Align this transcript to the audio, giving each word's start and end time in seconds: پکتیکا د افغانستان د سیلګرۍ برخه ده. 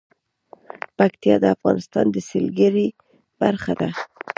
پکتیکا 0.97 1.35
د 1.41 1.45
افغانستان 1.55 2.05
د 2.11 2.15
سیلګرۍ 2.29 2.87
برخه 3.41 3.73
ده. 3.81 3.89